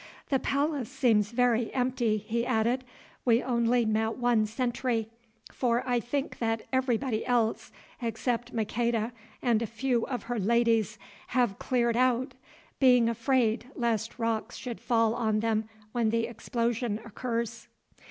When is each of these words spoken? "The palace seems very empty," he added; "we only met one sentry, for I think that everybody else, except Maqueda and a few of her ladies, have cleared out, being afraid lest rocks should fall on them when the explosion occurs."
"The 0.29 0.39
palace 0.39 0.89
seems 0.89 1.29
very 1.29 1.71
empty," 1.75 2.17
he 2.17 2.43
added; 2.43 2.83
"we 3.23 3.43
only 3.43 3.85
met 3.85 4.17
one 4.17 4.47
sentry, 4.47 5.11
for 5.51 5.83
I 5.85 5.99
think 5.99 6.39
that 6.39 6.63
everybody 6.73 7.23
else, 7.23 7.71
except 8.01 8.51
Maqueda 8.51 9.11
and 9.43 9.61
a 9.61 9.67
few 9.67 10.07
of 10.07 10.23
her 10.23 10.39
ladies, 10.39 10.97
have 11.37 11.59
cleared 11.59 11.97
out, 11.97 12.33
being 12.79 13.09
afraid 13.09 13.69
lest 13.75 14.17
rocks 14.17 14.57
should 14.57 14.79
fall 14.81 15.13
on 15.13 15.39
them 15.39 15.69
when 15.91 16.09
the 16.09 16.25
explosion 16.25 16.99
occurs." 17.05 17.67